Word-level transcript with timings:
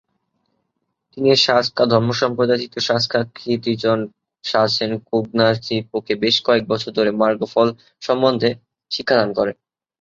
তিনি 1.11 1.29
সা-স্ক্যা 1.37 1.85
ধর্মসম্প্রদায়ের 1.91 2.61
তৃতীয় 2.63 2.83
সা-স্ক্যা-খ্রি-'দ্জিন 2.87 3.99
সা-ছেন-কুন-দ্গা'-স্ন্যিং-পোকে 4.43 6.13
বেশ 6.23 6.35
কয়েক 6.45 6.63
বছর 6.67 6.89
ধরে 6.97 7.11
মার্গফল 7.21 7.67
সম্বন্ধে 8.01 8.49
শিক্ষাদান 8.91 9.29
করেন। 9.37 9.55